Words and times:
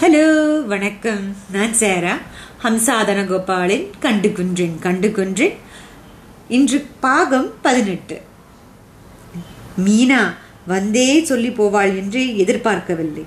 Hello 0.00 0.24
வணக்கம். 0.66 1.36
நான் 1.52 1.72
சேரா. 1.72 2.14
ஹம்சாதன 2.62 3.20
கோபாலின் 3.28 3.90
கண்டு 4.00 4.32
குன்றேன் 4.32 4.78
கண்டு 4.80 5.12
குன்றேன் 5.12 5.54
இன்று 6.48 6.86
பாகம் 7.00 7.52
பதினெட்டு. 7.62 8.20
மீனா 9.84 10.34
வந்தே 10.66 11.24
சொல்லி 11.24 11.48
போவாள் 11.48 11.96
என்று 11.96 12.36
எதிர்பார்க்கவில்லை. 12.36 13.24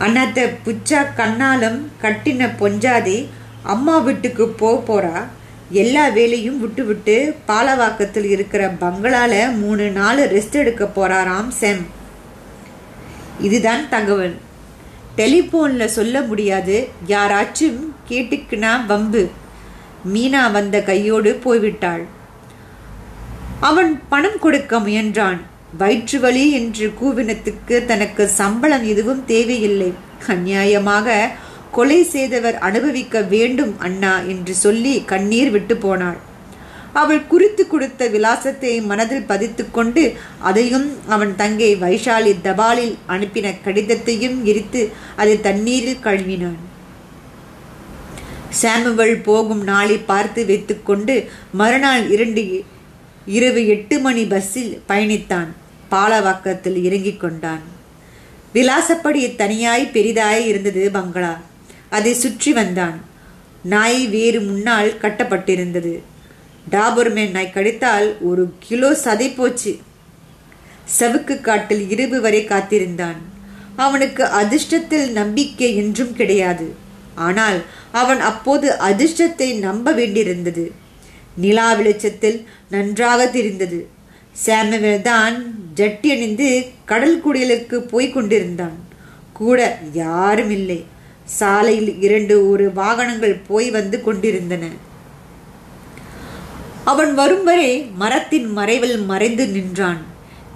அண்ணாத்த 0.00 0.46
புச்சா 0.64 1.02
கண்ணாலம் 1.16 1.78
கட்டின 2.02 2.48
பொஞ்சாதே 2.62 3.26
அம்மா 3.62 3.98
வீட்டுக்கு 3.98 4.48
போக 4.48 4.78
போறா. 4.88 5.26
எல்லா 5.70 6.08
வேலையும் 6.08 6.60
விட்டு 6.60 6.84
விட்டு 6.84 7.36
பாலவாக்கத்தில் 7.48 8.30
இருக்கிற 8.38 8.72
பங்களால 8.80 9.58
மூணு 9.58 9.90
நாள் 9.90 10.32
ரெஸ்ட் 10.32 10.58
எடுக்க 10.64 10.90
போறாராம் 10.96 11.48
செம். 11.48 11.86
இதுதான் 13.40 13.88
தகவல். 13.88 14.44
டெலிஃபோனில் 15.16 15.94
சொல்ல 15.96 16.20
முடியாது. 16.20 16.88
யாராச்சும் 17.06 17.78
கேட்டுக்குனா 18.08 18.86
வம்பு. 18.86 19.28
மீனா 20.14 20.52
வந்த 20.52 20.82
கையோடு 20.82 21.40
போய்விட்டாள். 21.44 22.02
அவன் 23.60 24.02
பணம் 24.08 24.38
கொடுக்க 24.40 24.78
முயன்றான். 24.78 25.40
வயிற்று 25.78 26.20
வலி 26.20 26.50
என்று 26.50 26.92
கூவினத்துக்கு 27.02 27.84
தனக்கு 27.84 28.28
சம்பளம் 28.28 28.84
எதுவும் 28.84 29.24
தேவையில்லை. 29.24 29.92
அந்நியாயமாக 30.26 31.28
கொலை 31.72 32.04
செய்தவர் 32.04 32.58
அனுபவிக்க 32.58 33.20
வேண்டும் 33.20 33.74
அண்ணா 33.78 34.18
என்று 34.18 34.54
சொல்லி 34.54 35.04
கண்ணீர் 35.04 35.50
விட்டு 35.50 35.76
போனாள். 35.76 36.25
அவள் 37.00 37.26
குறித்து 37.32 37.62
கொடுத்த 37.66 38.02
விலாசத்தை 38.14 38.72
மனதில் 38.90 39.28
பதித்து 39.30 39.64
கொண்டு 39.70 40.02
அதையும் 40.48 40.86
அவன் 41.14 41.32
தங்கை 41.40 41.70
வைஷாலி 41.82 42.32
தபாலில் 42.46 42.94
அனுப்பின 43.14 43.52
கடிதத்தையும் 43.64 44.38
எரித்து 44.50 44.82
அதை 45.16 45.34
தண்ணீரில் 45.40 46.04
கழுவினான். 46.06 46.62
சாமுவல் 48.62 49.16
போகும் 49.28 49.62
நாளை 49.70 49.98
பார்த்து 50.10 50.42
வைத்துக்கொண்டு 50.46 51.16
மறுநாள் 51.52 52.04
இரண்டு 52.14 52.42
இரவு 53.38 53.62
எட்டு 53.74 53.98
மணி 53.98 54.24
பஸ்ஸில் 54.32 54.72
பயணித்தான். 54.88 55.50
பாலவாக்கத்தில் 55.90 56.78
இறங்கிக் 56.86 57.20
கொண்டான். 57.20 57.64
விலாசப்படி 58.52 59.22
தனியாய் 59.42 59.92
பெரிதாய் 59.94 60.44
இருந்தது 60.50 60.82
பங்களா. 60.98 61.34
அதை 61.96 62.12
சுற்றி 62.24 62.52
வந்தான். 62.52 62.98
நாய் 63.74 64.02
வேறு 64.16 64.40
முன்னால் 64.40 64.90
கட்டப்பட்டிருந்தது. 65.02 65.94
டாபர்மேன் 66.70 67.30
நாய் 67.30 67.54
கடித்தால் 67.54 68.06
ஒரு 68.20 68.44
கிலோ 68.58 68.90
சதை 69.04 69.28
போச்சு. 69.34 69.72
சவுக்கு 70.98 71.40
காட்டில் 71.40 71.90
இரவு 71.90 72.20
வரை 72.20 72.44
காத்திருந்தான். 72.44 73.18
அவனுக்கு 73.76 74.24
அதிர்ஷ்டத்தில் 74.24 75.08
நம்பிக்கை 75.10 75.76
என்றும் 75.76 76.12
கிடையாது. 76.12 76.66
ஆனால் 77.14 77.58
அவன் 77.92 78.20
அப்போது 78.20 78.68
அதிர்ஷ்டத்தை 78.88 79.48
நம்ப 79.58 79.92
வேண்டியிருந்தது. 79.92 80.64
நிலா 81.36 81.68
வெளிச்சத்தில் 81.74 82.38
நன்றாக 82.70 83.26
தெரிந்தது. 83.26 83.78
சாமுவேல் 84.32 85.02
தான் 85.02 85.36
ஜட்டி 85.74 86.08
அணிந்து 86.14 86.48
கடல் 86.84 87.20
குடியலுக்கு 87.20 87.76
போய் 87.92 88.10
கொண்டிருந்தான். 88.10 88.76
கூட 89.32 89.78
யாரும் 89.92 90.50
இல்லை. 90.50 90.84
சாலையில் 91.24 92.00
இரண்டு 92.00 92.34
ஒரு 92.50 92.72
வாகனங்கள் 92.72 93.36
போய் 93.46 93.70
வந்து 93.70 94.02
கொண்டிருந்தன. 94.02 94.64
அவன் 96.86 97.14
வரும் 97.14 97.44
வரை 97.44 97.86
மரத்தின் 97.94 98.52
மறைவில் 98.52 98.98
மறைந்து 98.98 99.48
நின்றான். 99.48 100.02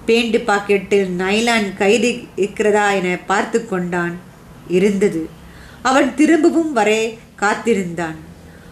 பேண்டு 0.07 0.39
பாக்கெட்டில் 0.47 1.09
நைலான் 1.17 1.77
கைது 1.77 2.19
இருக்கிறதா 2.35 2.91
என 2.91 3.17
பார்த்து 3.27 3.67
கொண்டான். 3.67 4.15
இருந்தது. 4.67 5.29
அவன் 5.81 6.15
திரும்பவும் 6.15 6.75
வரே 6.75 7.17
காத்திருந்தான். 7.35 8.15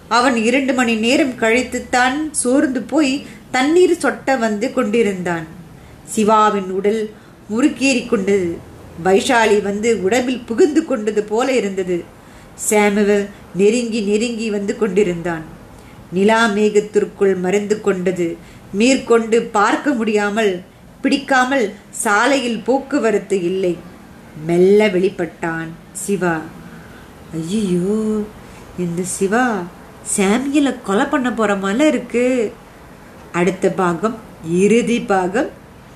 அவன் 0.09 0.35
இரண்டு 0.35 0.73
மணி 0.73 0.95
நேரம் 0.95 1.35
கழித்துத்தான் 1.39 2.31
சோர்ந்து 2.31 2.81
போய் 2.81 3.25
தண்ணீர் 3.51 3.97
சொட்ட 4.01 4.39
வந்து 4.39 4.73
கொண்டிருந்தான். 4.73 5.47
சிவாவின் 6.15 6.71
உடல் 6.71 7.09
முறுக்கேறி 7.51 8.07
கொண்டது. 8.07 8.57
வைஷாலி 9.05 9.61
வந்து 9.61 10.03
உடம்பில் 10.03 10.45
புகுந்து 10.45 10.85
கொண்டது 10.85 11.23
போல 11.23 11.51
இருந்தது. 11.51 12.03
சாமுவல் 12.69 13.25
நெருங்கி 13.55 14.01
நெருங்கி 14.01 14.49
வந்து 14.49 14.77
கொண்டிருந்தான். 14.77 15.57
நிலா 16.11 16.47
மேகத்திற்குள் 16.47 17.35
மறைந்து 17.35 17.81
கொண்டது. 17.81 18.37
மேற்கொண்டு 18.71 19.41
பார்க்க 19.41 19.91
முடியாமல் 19.91 20.61
பிடிக்காமல் 21.01 21.73
சாலையில் 21.89 22.59
போக்குவரத்து 22.59 23.43
இல்லை. 23.43 23.77
மெல்ல 24.45 24.87
வெளிப்பட்டான் 24.87 25.67
சிவா. 25.91 26.39
ஐயோ 27.33 28.21
இந்த 28.77 29.01
சிவா 29.03 29.61
சாமியலை 30.17 30.75
கொலை 30.83 31.05
பண்ண 31.05 31.33
போற 31.33 31.55
மாதிரி 31.55 31.87
இருக்கு. 31.87 32.53
அடுத்த 33.31 33.71
பாகம் 33.71 34.17
இறுதி 34.49 35.01
பாகம். 35.01 35.49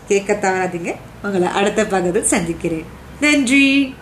கேட்க 0.07 0.38
தவறாதீங்க. 0.41 0.95
உங்களை 1.24 1.47
அடுத்த 1.47 1.85
பாகத்தில் 1.85 2.24
சந்திக்கிறேன். 2.24 2.85
நன்றி. 3.22 3.95